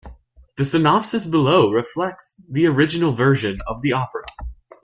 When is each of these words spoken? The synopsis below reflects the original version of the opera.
The 0.57 0.65
synopsis 0.65 1.27
below 1.27 1.69
reflects 1.69 2.43
the 2.49 2.65
original 2.65 3.13
version 3.13 3.61
of 3.67 3.83
the 3.83 3.93
opera. 3.93 4.25